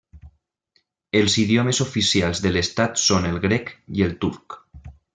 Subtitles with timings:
[1.19, 4.61] Els idiomes oficials de l'estat són el grec i el turc.